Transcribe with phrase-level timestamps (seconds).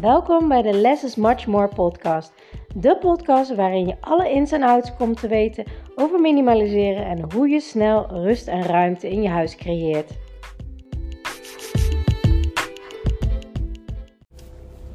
[0.00, 2.32] Welkom bij de Less is Much More podcast.
[2.74, 5.64] De podcast waarin je alle ins en outs komt te weten
[5.94, 10.10] over minimaliseren en hoe je snel rust en ruimte in je huis creëert.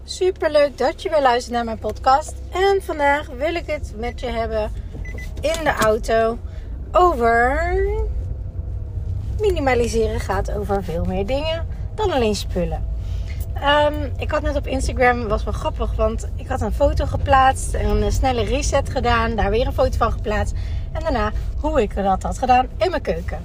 [0.04, 2.36] Super leuk dat je weer luistert naar mijn podcast.
[2.52, 4.72] En vandaag wil ik het met je hebben
[5.42, 6.38] in de auto
[6.92, 7.76] over
[9.40, 12.91] minimaliseren gaat over veel meer dingen dan alleen spullen.
[13.62, 17.74] Ehm, ik had net op Instagram, was wel grappig, want ik had een foto geplaatst
[17.74, 20.56] en een snelle reset gedaan, daar weer een foto van geplaatst
[20.92, 23.40] en daarna hoe ik dat had gedaan in mijn keuken.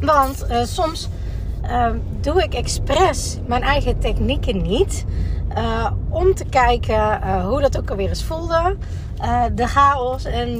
[0.00, 1.08] Want uh, soms
[1.62, 5.04] uh, doe ik expres mijn eigen technieken niet
[5.56, 8.76] uh, om te kijken eh, hoe dat ook alweer eens voelde.
[9.54, 10.56] de chaos en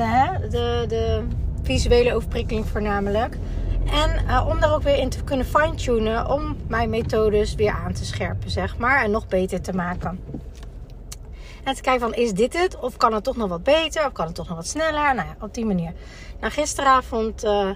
[0.51, 1.23] de, de
[1.63, 3.39] visuele overprikkeling voornamelijk.
[3.91, 7.93] En uh, om daar ook weer in te kunnen fine-tunen om mijn methodes weer aan
[7.93, 9.05] te scherpen, zeg maar.
[9.05, 10.21] En nog beter te maken.
[11.65, 12.79] En te kijken van, is dit het?
[12.79, 14.07] Of kan het toch nog wat beter?
[14.07, 15.15] Of kan het toch nog wat sneller?
[15.15, 15.93] Nou ja, op die manier.
[16.41, 17.71] Nou, gisteravond uh,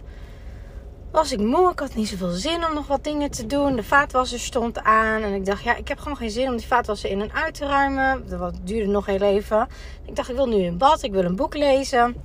[1.13, 1.71] was ik moe.
[1.71, 3.77] Ik had niet zoveel zin om nog wat dingen te doen.
[3.77, 5.23] De vaatwasser stond aan.
[5.23, 7.55] En ik dacht, ja, ik heb gewoon geen zin om die vaatwasser in en uit
[7.55, 8.29] te ruimen.
[8.29, 9.69] Dat duurde nog heel even.
[10.07, 11.03] Ik dacht, ik wil nu in bad.
[11.03, 12.17] Ik wil een boek lezen.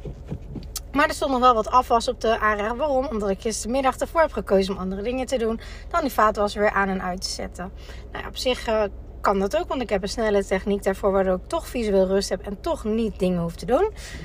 [0.96, 2.76] Maar er stond nog wel wat afwas op de aanrecht.
[2.76, 3.06] Waarom?
[3.06, 5.60] Omdat ik gistermiddag ervoor heb gekozen om andere dingen te doen.
[5.90, 7.72] Dan die vaatwasser weer aan en uit te zetten.
[8.12, 8.84] Nou ja, op zich uh,
[9.22, 9.68] kan dat ook.
[9.68, 11.12] Want ik heb een snelle techniek daarvoor.
[11.12, 12.42] Waardoor ik toch visueel rust heb.
[12.42, 13.84] En toch niet dingen hoef te doen.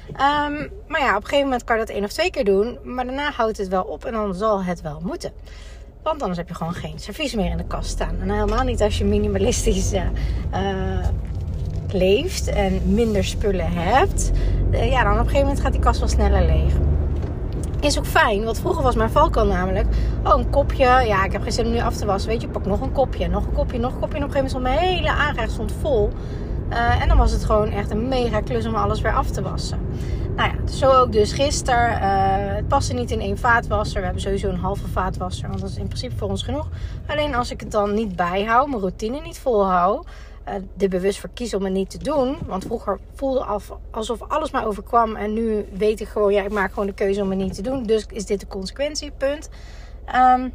[0.09, 2.79] Um, maar ja, op een gegeven moment kan je dat één of twee keer doen.
[2.83, 4.05] Maar daarna houdt het wel op.
[4.05, 5.33] En dan zal het wel moeten.
[6.03, 8.21] Want anders heb je gewoon geen servies meer in de kast staan.
[8.21, 10.03] En helemaal niet als je minimalistisch uh,
[11.93, 14.31] leeft en minder spullen hebt,
[14.71, 16.73] eh, ja, dan op een gegeven moment gaat die kast wel sneller leeg.
[17.81, 19.87] Is ook fijn, want vroeger was mijn valkuil namelijk,
[20.25, 22.49] oh een kopje, ja ik heb geen zin om nu af te wassen, weet je,
[22.49, 24.17] pak nog een kopje, nog een kopje, nog een kopje.
[24.17, 26.11] En op een gegeven moment stond mijn hele aanrecht stond vol.
[26.71, 29.43] Uh, en dan was het gewoon echt een mega klus om alles weer af te
[29.43, 29.79] wassen.
[30.37, 31.91] Nou ja, zo ook dus gisteren.
[31.91, 33.99] Uh, het paste niet in één vaatwasser.
[33.99, 36.69] We hebben sowieso een halve vaatwasser, want dat is in principe voor ons genoeg.
[37.07, 40.07] Alleen als ik het dan niet bijhoud, mijn routine niet volhoud,
[40.49, 42.37] uh, er bewust voor kies om het niet te doen.
[42.47, 45.17] Want vroeger voelde af alsof alles maar overkwam.
[45.17, 47.63] En nu weet ik gewoon, ja, ik maak gewoon de keuze om het niet te
[47.63, 47.83] doen.
[47.83, 49.49] Dus is dit de consequentiepunt.
[50.15, 50.53] Um,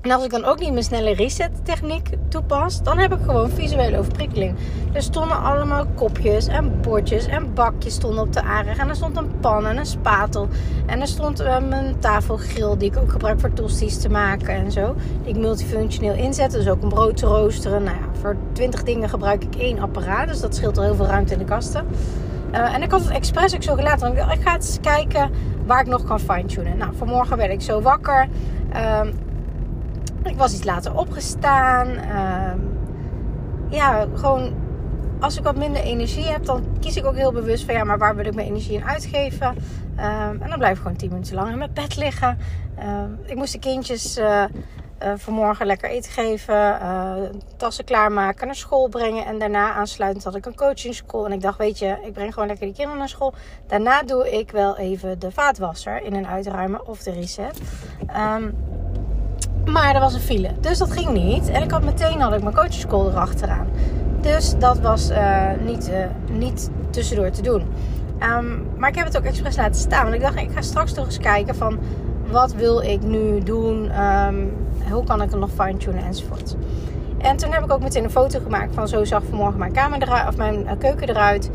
[0.00, 3.50] en als ik dan ook niet mijn snelle reset techniek toepas, dan heb ik gewoon
[3.50, 4.56] visuele overprikkeling.
[4.92, 8.78] Er stonden allemaal kopjes en bordjes en bakjes stonden op de aanrecht.
[8.78, 10.48] En er stond een pan en een spatel.
[10.86, 14.72] En er stond uh, mijn tafelgrill die ik ook gebruik voor tosti's te maken en
[14.72, 14.94] zo.
[15.22, 16.50] Die ik multifunctioneel inzet.
[16.50, 17.82] Dus ook een brood te roosteren.
[17.82, 20.28] Nou ja, voor 20 dingen gebruik ik één apparaat.
[20.28, 21.86] Dus dat scheelt al heel veel ruimte in de kasten.
[22.52, 24.00] Uh, en ik had het expres ook zo gelaten.
[24.00, 25.30] Want ik dacht, ik ga eens kijken
[25.66, 26.76] waar ik nog kan fine-tunen.
[26.76, 28.28] Nou, vanmorgen werd ik zo wakker.
[28.74, 29.00] Uh,
[30.28, 31.88] ik was iets later opgestaan.
[31.88, 32.52] Uh,
[33.68, 34.54] ja, gewoon
[35.20, 37.98] als ik wat minder energie heb, dan kies ik ook heel bewust van ja, maar
[37.98, 39.56] waar wil ik mijn energie in uitgeven?
[39.96, 42.38] Uh, en dan blijf ik gewoon 10 minuten lang in mijn bed liggen.
[42.78, 44.44] Uh, ik moest de kindjes uh,
[45.16, 46.78] vanmorgen lekker eten geven,
[47.56, 49.24] tassen klaarmaken, naar school brengen.
[49.24, 51.26] En daarna aansluitend had ik een coaching school.
[51.26, 53.34] En ik dacht, weet je, ik breng gewoon lekker die kinderen naar school.
[53.66, 57.60] Daarna doe ik wel even de vaatwasser in en uitruimen of de reset.
[59.72, 60.50] Maar er was een file.
[60.60, 61.48] Dus dat ging niet.
[61.48, 63.66] En ik had meteen had ik mijn coachschool erachteraan.
[64.20, 65.96] Dus dat was uh, niet, uh,
[66.38, 67.62] niet tussendoor te doen.
[68.22, 70.02] Um, maar ik heb het ook expres laten staan.
[70.02, 71.78] Want ik dacht, ik ga straks toch eens kijken van...
[72.30, 74.02] Wat wil ik nu doen?
[74.02, 74.52] Um,
[74.90, 76.56] hoe kan ik het nog fine-tunen enzovoort.
[77.18, 78.88] En toen heb ik ook meteen een foto gemaakt van...
[78.88, 81.50] Zo zag vanmorgen mijn, kamer eruit, of mijn uh, keuken eruit.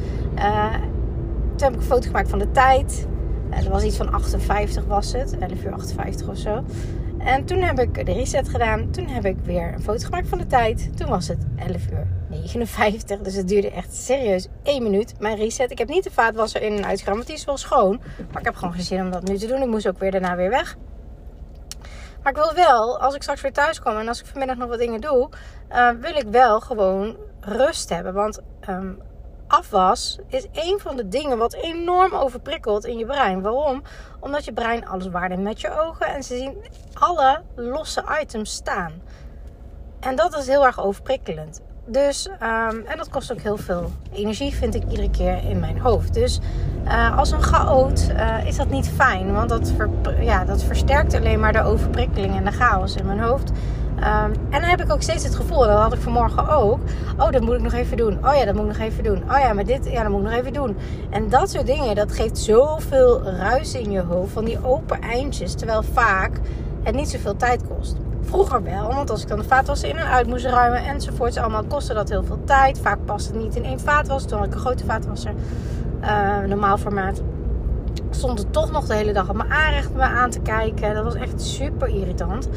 [1.55, 3.07] toen heb ik een foto gemaakt van de tijd.
[3.49, 5.37] Het was iets van 58 was het.
[5.37, 6.63] 11 uur 58 of zo.
[7.23, 8.91] En toen heb ik de reset gedaan.
[8.91, 10.97] Toen heb ik weer een foto gemaakt van de tijd.
[10.97, 13.19] Toen was het 11 uur 59.
[13.19, 15.13] Dus het duurde echt serieus 1 minuut.
[15.19, 15.71] Mijn reset.
[15.71, 17.13] Ik heb niet de vaatwasser in en uitgegaan.
[17.13, 18.01] Want die is wel schoon.
[18.31, 19.61] Maar ik heb gewoon geen zin om dat nu te doen.
[19.61, 20.77] Ik moest ook weer daarna weer weg.
[22.23, 24.69] Maar ik wil wel, als ik straks weer thuis kom en als ik vanmiddag nog
[24.69, 25.29] wat dingen doe,
[25.71, 28.13] uh, wil ik wel gewoon rust hebben.
[28.13, 29.01] Want um,
[29.53, 33.41] afwas is een van de dingen wat enorm overprikkelt in je brein.
[33.41, 33.81] Waarom?
[34.19, 36.55] Omdat je brein alles waarneemt met je ogen en ze zien
[36.93, 38.91] alle losse items staan.
[39.99, 41.61] En dat is heel erg overprikkelend.
[41.85, 45.79] Dus, um, en dat kost ook heel veel energie, vind ik iedere keer in mijn
[45.79, 46.13] hoofd.
[46.13, 46.39] Dus
[46.85, 49.73] uh, als een chaot uh, is dat niet fijn, want dat,
[50.19, 53.51] ja, dat versterkt alleen maar de overprikkeling en de chaos in mijn hoofd.
[54.03, 56.79] Um, en dan heb ik ook steeds het gevoel, dat had ik vanmorgen ook.
[57.17, 58.17] Oh, dat moet ik nog even doen.
[58.25, 59.23] Oh ja, dat moet ik nog even doen.
[59.31, 60.77] Oh ja, maar dit, ja, dat moet ik nog even doen.
[61.09, 65.53] En dat soort dingen, dat geeft zoveel ruis in je hoofd van die open eindjes.
[65.53, 66.39] Terwijl vaak
[66.83, 67.95] het niet zoveel tijd kost.
[68.21, 71.63] Vroeger wel, want als ik dan de vaatwasser in en uit moest ruimen enzovoorts, allemaal
[71.63, 72.79] kostte dat heel veel tijd.
[72.79, 74.29] Vaak past het niet in één vaatwasser.
[74.29, 75.33] Toen had ik een grote vaatwasser,
[76.01, 77.21] uh, normaal formaat.
[78.09, 80.93] Stond het toch nog de hele dag op mijn aanrecht me aan te kijken.
[80.93, 82.49] Dat was echt super irritant.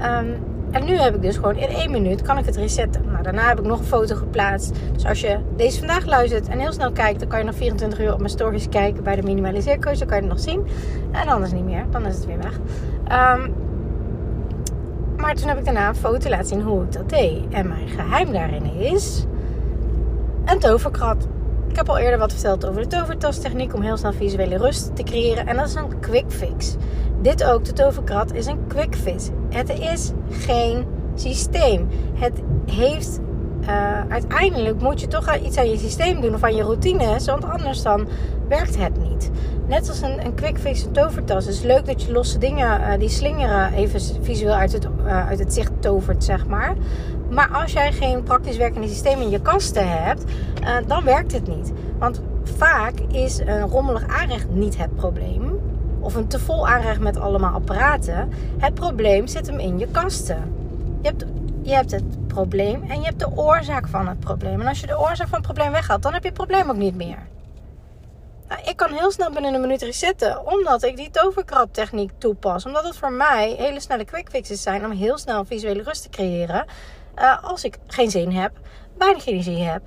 [0.00, 0.36] Um,
[0.72, 3.02] en nu heb ik dus gewoon in één minuut kan ik het resetten.
[3.10, 4.72] Nou, daarna heb ik nog een foto geplaatst.
[4.92, 8.00] Dus als je deze vandaag luistert en heel snel kijkt, dan kan je nog 24
[8.00, 9.98] uur op mijn stories kijken bij de minimaliseercoach.
[9.98, 10.66] Dan kan je het nog zien.
[11.10, 11.84] En anders niet meer.
[11.90, 12.56] Dan is het weer weg.
[13.36, 13.54] Um,
[15.16, 17.42] maar toen heb ik daarna een foto laten zien hoe ik dat deed.
[17.50, 19.24] En mijn geheim daarin is
[20.44, 21.26] een toverkrat.
[21.72, 25.02] Ik heb al eerder wat verteld over de tovertastechniek om heel snel visuele rust te
[25.02, 25.46] creëren.
[25.46, 26.76] En dat is een quick fix.
[27.22, 29.28] Dit ook, de toverkrat, is een quick fix.
[29.48, 31.88] Het is geen systeem.
[32.14, 32.32] Het
[32.66, 33.20] heeft.
[33.62, 33.68] Uh,
[34.08, 37.82] uiteindelijk moet je toch iets aan je systeem doen of aan je routines, want anders
[37.82, 38.08] dan
[38.48, 39.30] werkt het niet.
[39.66, 41.44] Net als een, een quick fix een tovertas.
[41.44, 45.28] Het is leuk dat je losse dingen uh, die slingeren even visueel uit het, uh,
[45.28, 46.74] uit het zicht tovert, zeg maar.
[47.32, 50.24] Maar als jij geen praktisch werkende systeem in je kasten hebt,
[50.86, 51.72] dan werkt het niet.
[51.98, 52.22] Want
[52.56, 55.60] vaak is een rommelig aanrecht niet het probleem
[56.00, 58.32] of een te vol aanrecht met allemaal apparaten.
[58.58, 60.54] Het probleem zit hem in je kasten.
[61.00, 61.24] Je hebt,
[61.62, 64.60] je hebt het probleem en je hebt de oorzaak van het probleem.
[64.60, 66.76] En als je de oorzaak van het probleem weghaalt, dan heb je het probleem ook
[66.76, 67.18] niet meer.
[68.48, 72.66] Nou, ik kan heel snel binnen een minuut resetten, omdat ik die toverkrabtechniek toepas.
[72.66, 76.08] Omdat het voor mij hele snelle quick fixes zijn om heel snel visuele rust te
[76.08, 76.64] creëren.
[77.18, 78.52] Uh, als ik geen zin heb,
[78.98, 79.82] weinig energie heb,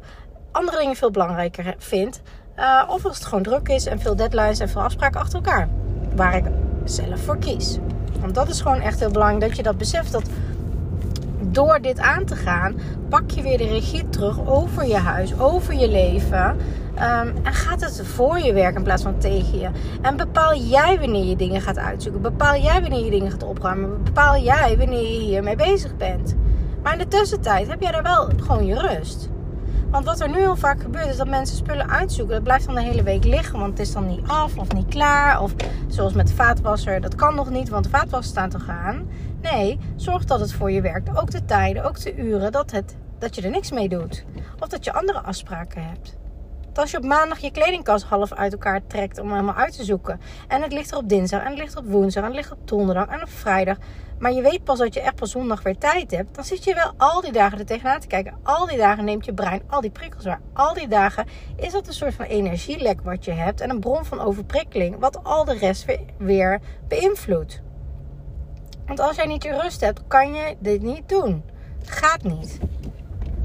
[0.51, 2.21] andere dingen veel belangrijker vind.
[2.57, 5.69] Uh, of als het gewoon druk is en veel deadlines en veel afspraken achter elkaar
[6.15, 6.45] waar ik
[6.83, 7.77] zelf voor kies.
[8.19, 10.11] Want dat is gewoon echt heel belangrijk dat je dat beseft.
[10.11, 10.29] Dat
[11.41, 12.75] door dit aan te gaan,
[13.09, 16.57] pak je weer de regie terug over je huis, over je leven.
[16.95, 19.69] Um, en gaat het voor je werken in plaats van tegen je.
[20.01, 22.21] En bepaal jij wanneer je dingen gaat uitzoeken.
[22.21, 24.03] Bepaal jij wanneer je dingen gaat opruimen.
[24.03, 26.35] Bepaal jij wanneer je hiermee bezig bent.
[26.85, 29.29] Maar in de tussentijd heb jij daar wel gewoon je rust.
[29.89, 32.35] Want wat er nu heel vaak gebeurt is dat mensen spullen uitzoeken.
[32.35, 34.87] Dat blijft dan de hele week liggen, want het is dan niet af of niet
[34.87, 35.41] klaar.
[35.41, 35.53] Of
[35.87, 39.07] zoals met de vaatwasser, dat kan nog niet, want de vaatwasser staat te gaan.
[39.41, 41.17] Nee, zorg dat het voor je werkt.
[41.17, 44.25] Ook de tijden, ook de uren, dat, het, dat je er niks mee doet.
[44.59, 46.17] Of dat je andere afspraken hebt.
[46.77, 50.19] Als je op maandag je kledingkast half uit elkaar trekt om helemaal uit te zoeken.
[50.47, 52.67] En het ligt er op dinsdag, en het ligt op woensdag, en het ligt op
[52.67, 53.77] donderdag en op vrijdag.
[54.19, 56.35] Maar je weet pas dat je echt pas zondag weer tijd hebt.
[56.35, 58.33] Dan zit je wel al die dagen er tegenaan te kijken.
[58.43, 60.41] Al die dagen neemt je brein al die prikkels waar.
[60.53, 63.61] Al die dagen is dat een soort van energielek wat je hebt.
[63.61, 64.99] En een bron van overprikkeling.
[64.99, 67.61] Wat al de rest weer, weer beïnvloedt.
[68.85, 71.43] Want als jij niet je rust hebt, kan je dit niet doen.
[71.83, 72.59] Gaat niet.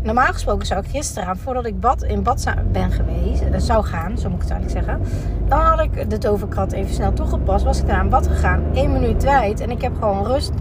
[0.03, 4.19] Normaal gesproken zou ik gisteren, voordat ik bad, in bad ben geweest, uh, zou gaan,
[4.19, 5.03] zo moet ik het eigenlijk zeggen.
[5.49, 7.65] Dan had ik de toverkrat even snel toegepast.
[7.65, 9.61] Was ik naar een bad gegaan, één minuut tijd.
[9.61, 10.53] En ik heb gewoon rust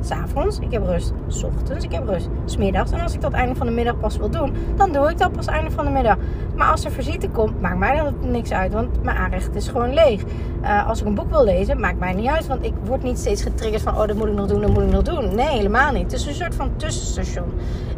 [0.00, 0.58] s'avonds.
[0.58, 1.84] Ik heb rust s ochtends.
[1.84, 2.90] Ik heb rust smiddags.
[2.90, 5.32] En als ik dat einde van de middag pas wil doen, dan doe ik dat
[5.32, 6.16] pas einde van de middag.
[6.54, 8.72] Maar als er visite komt, maakt mij dan niks uit.
[8.72, 10.22] Want mijn aanrecht is gewoon leeg.
[10.62, 12.46] Uh, als ik een boek wil lezen, maakt mij niet uit.
[12.46, 14.82] Want ik word niet steeds getriggerd van, oh dat moet ik nog doen, dat moet
[14.82, 15.34] ik nog doen.
[15.34, 16.02] Nee, helemaal niet.
[16.02, 17.52] Het is een soort van tussenstation.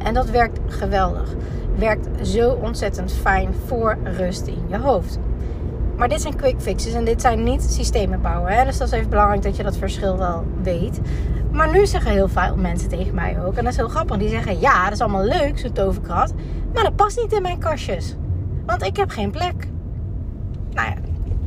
[0.04, 1.34] En dat werkt geweldig.
[1.74, 5.18] Werkt zo ontzettend fijn voor rust in je hoofd.
[5.96, 8.52] Maar dit zijn quick fixes en dit zijn niet systemen bouwen.
[8.52, 8.64] Hè?
[8.64, 11.00] Dus dat is even belangrijk dat je dat verschil wel weet.
[11.52, 14.28] Maar nu zeggen heel veel mensen tegen mij ook, en dat is heel grappig, die
[14.28, 16.34] zeggen: Ja, dat is allemaal leuk, zo'n toverkrat.
[16.74, 18.16] Maar dat past niet in mijn kastjes.
[18.66, 19.68] Want ik heb geen plek.
[20.72, 20.94] Nou ja,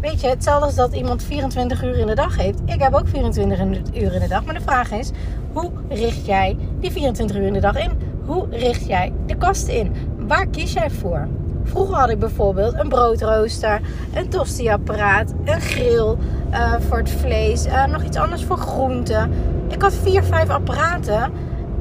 [0.01, 2.59] weet je, hetzelfde als dat iemand 24 uur in de dag heeft.
[2.65, 3.59] Ik heb ook 24
[3.93, 4.45] uur in de dag.
[4.45, 5.11] Maar de vraag is:
[5.53, 7.91] hoe richt jij die 24 uur in de dag in?
[8.25, 9.91] Hoe richt jij de kast in?
[10.17, 11.27] Waar kies jij voor?
[11.63, 13.81] Vroeger had ik bijvoorbeeld een broodrooster,
[14.13, 16.15] een tostiapparaat, een grill
[16.51, 19.31] uh, voor het vlees, uh, nog iets anders voor groenten.
[19.73, 21.31] Ik had vier, vijf apparaten.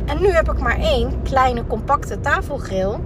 [0.05, 2.99] En nu heb ik maar één kleine, compacte tafelgrill.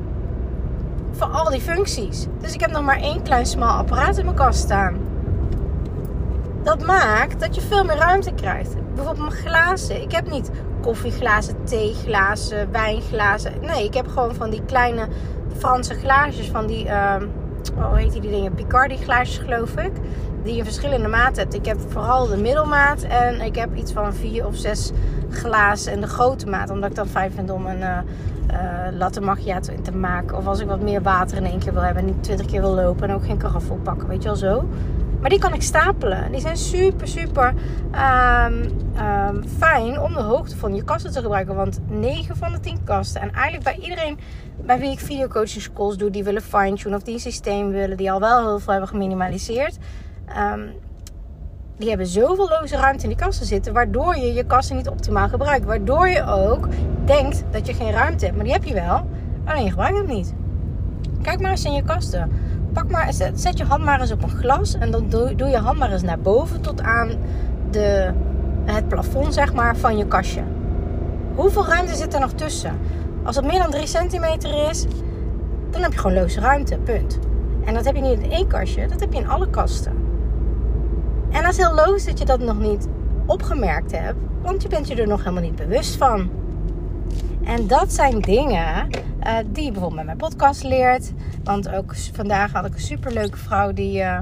[1.10, 2.26] Voor al die functies.
[2.40, 4.96] Dus ik heb nog maar één klein, smal apparaat in mijn kast staan.
[6.62, 8.74] Dat maakt dat je veel meer ruimte krijgt.
[8.94, 10.02] Bijvoorbeeld mijn glazen.
[10.02, 10.50] Ik heb niet
[10.80, 13.52] koffieglazen, theeglazen, wijnglazen.
[13.60, 15.08] Nee, ik heb gewoon van die kleine
[15.56, 16.48] Franse glaasjes.
[16.48, 17.14] Van die, uh,
[17.74, 18.54] hoe heet die dingen?
[18.54, 19.92] Picardi glaasjes geloof ik
[20.46, 21.54] die je verschillende maten hebt.
[21.54, 24.90] Ik heb vooral de middelmaat en ik heb iets van vier of zes
[25.30, 26.70] glazen en de grote maat.
[26.70, 27.98] Omdat ik dan fijn vind om een uh,
[28.92, 30.36] latte macchiato in te maken.
[30.36, 32.60] Of als ik wat meer water in één keer wil hebben en niet twintig keer
[32.60, 34.08] wil lopen en ook geen karaffel pakken.
[34.08, 34.68] Weet je wel zo.
[35.20, 36.32] Maar die kan ik stapelen.
[36.32, 37.54] Die zijn super, super
[38.46, 41.54] um, um, fijn om de hoogte van je kasten te gebruiken.
[41.54, 43.20] Want 9 van de 10 kasten.
[43.20, 44.18] En eigenlijk bij iedereen
[44.66, 48.12] bij wie ik videocoaching schools doe, die willen fine-tune of die een systeem willen, die
[48.12, 49.78] al wel heel veel hebben geminimaliseerd.
[50.28, 50.70] Um,
[51.76, 55.28] die hebben zoveel loze ruimte in die kasten zitten, waardoor je je kasten niet optimaal
[55.28, 55.64] gebruikt.
[55.64, 56.68] Waardoor je ook
[57.04, 59.06] denkt dat je geen ruimte hebt, maar die heb je wel,
[59.44, 60.34] alleen je gebruikt het niet.
[61.22, 62.30] Kijk maar eens in je kasten.
[62.72, 65.78] Pak maar, zet je hand maar eens op een glas en dan doe je hand
[65.78, 67.10] maar eens naar boven tot aan
[67.70, 68.12] de,
[68.64, 70.42] het plafond zeg maar, van je kastje.
[71.34, 72.78] Hoeveel ruimte zit er nog tussen?
[73.22, 74.86] Als het meer dan 3 centimeter is,
[75.70, 77.18] dan heb je gewoon loze ruimte, punt.
[77.64, 80.05] En dat heb je niet in één kastje, dat heb je in alle kasten.
[81.30, 82.88] En dat is heel logisch dat je dat nog niet
[83.26, 86.30] opgemerkt hebt, want je bent je er nog helemaal niet bewust van.
[87.44, 88.88] En dat zijn dingen
[89.26, 91.12] uh, die bijvoorbeeld met mijn podcast leert.
[91.44, 94.18] Want ook vandaag had ik een superleuke vrouw die uh,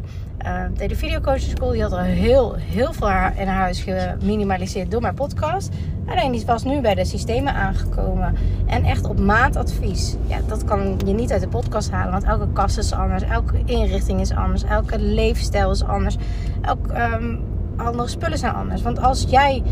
[0.47, 1.71] uh, deed de videocoaching school.
[1.71, 5.69] Die had er heel, heel veel in haar huis geminimaliseerd door mijn podcast.
[6.07, 8.35] Alleen die was nu bij de systemen aangekomen.
[8.67, 10.17] En echt op maatadvies.
[10.27, 12.13] Ja, dat kan je niet uit de podcast halen.
[12.13, 13.23] Want elke kast is anders.
[13.23, 14.65] Elke inrichting is anders.
[14.65, 16.17] Elke leefstijl is anders.
[16.61, 17.41] Elke um,
[17.77, 18.83] andere spullen zijn anders.
[18.83, 19.63] Want als jij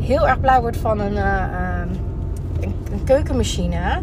[0.00, 1.42] heel erg blij wordt van een, uh,
[2.60, 4.02] een, een keukenmachine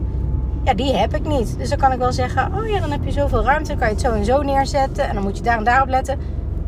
[0.65, 1.57] ja, die heb ik niet.
[1.57, 3.87] Dus dan kan ik wel zeggen, oh ja, dan heb je zoveel ruimte, dan kan
[3.87, 5.07] je het zo en zo neerzetten.
[5.07, 6.19] En dan moet je daar en daarop letten.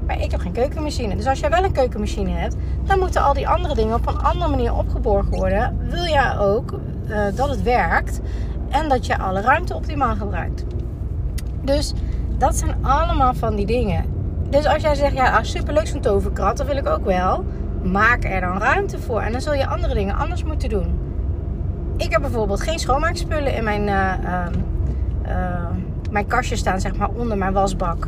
[0.05, 1.15] Maar ik heb geen keukenmachine.
[1.15, 4.17] Dus als jij wel een keukenmachine hebt, dan moeten al die andere dingen op een
[4.17, 5.77] andere manier opgeborgen worden.
[5.89, 8.19] Wil jij ook uh, dat het werkt
[8.69, 10.65] en dat je alle ruimte optimaal gebruikt.
[11.61, 11.93] Dus
[12.37, 14.05] dat zijn allemaal van die dingen.
[14.49, 17.45] Dus als jij zegt, ja, ah, superleuk zo'n toverkrat, dat wil ik ook wel.
[17.83, 19.21] Maak er dan ruimte voor.
[19.21, 21.07] En dan zul je andere dingen anders moeten doen
[21.97, 24.13] ik heb bijvoorbeeld geen schoonmaakspullen in mijn, uh,
[25.27, 25.65] uh,
[26.11, 28.07] mijn kastje staan, zeg maar, onder mijn wasbak.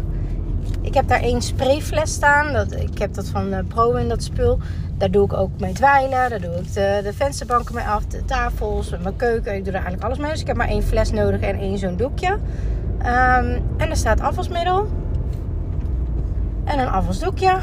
[0.82, 2.54] Ik heb daar één sprayfles staan.
[2.54, 4.60] Dat, ik heb dat van uh, Pro in dat spul.
[4.98, 6.30] Daar doe ik ook mee dweilen.
[6.30, 8.06] Daar doe ik de, de vensterbanken mee af.
[8.06, 9.56] De tafels, mijn keuken.
[9.56, 10.32] Ik doe er eigenlijk alles mee.
[10.32, 12.32] Dus ik heb maar één fles nodig en één zo'n doekje.
[12.32, 14.88] Um, en er staat afwasmiddel.
[16.64, 17.58] En een afwasdoekje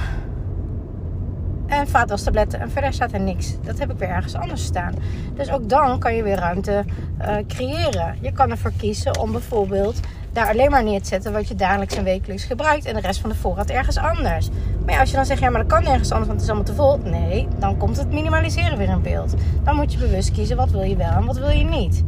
[1.67, 2.61] en vaatwastabletten.
[2.61, 3.55] En verder staat er niks.
[3.63, 4.95] Dat heb ik weer ergens anders staan.
[5.35, 6.85] Dus ook dan kan je weer ruimte
[7.21, 8.17] uh, creëren.
[8.21, 10.01] Je kan ervoor kiezen om bijvoorbeeld
[10.33, 12.85] daar alleen maar neer te zetten wat je dagelijks en wekelijks gebruikt.
[12.85, 14.49] En de rest van de voorraad ergens anders.
[14.85, 16.55] Maar ja, als je dan zegt, ja, maar dat kan nergens anders, want het is
[16.55, 17.11] allemaal te vol.
[17.11, 19.35] Nee, dan komt het minimaliseren weer in beeld.
[19.65, 22.05] Dan moet je bewust kiezen wat wil je wel en wat wil je niet.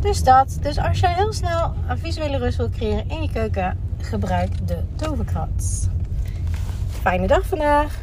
[0.00, 0.58] Dus dat.
[0.60, 4.78] Dus als jij heel snel een visuele rust wil creëren in je keuken, gebruik de
[4.96, 5.88] toverkrat.
[6.88, 8.02] Fijne dag vandaag.